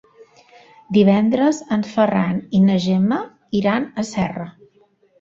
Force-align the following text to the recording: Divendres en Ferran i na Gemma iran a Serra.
Divendres 0.97 1.59
en 1.77 1.85
Ferran 1.91 2.41
i 2.61 2.65
na 2.65 2.81
Gemma 2.89 3.23
iran 3.63 3.91
a 4.07 4.11
Serra. 4.17 4.53